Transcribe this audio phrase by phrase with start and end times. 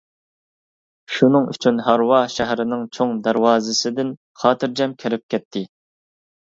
[1.15, 5.69] شۇنىڭ ئۈچۈن ھارۋا شەھەرنىڭ چوڭ دەرۋازىسىدىن خاتىرجەم كىرىپ كەتتى.